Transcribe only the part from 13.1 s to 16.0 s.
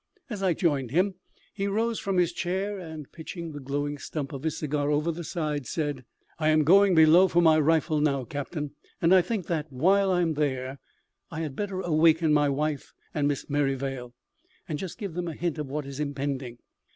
and Miss Merrivale, and just give them a hint of what is